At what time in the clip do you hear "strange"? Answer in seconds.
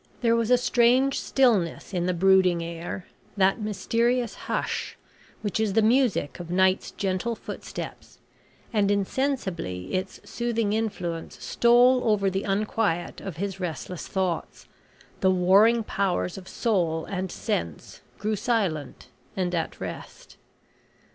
0.57-1.19